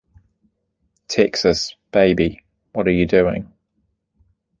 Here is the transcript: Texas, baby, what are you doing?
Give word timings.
Texas, 1.07 1.75
baby, 1.91 2.43
what 2.73 2.87
are 2.87 2.91
you 2.91 3.05
doing? 3.05 3.53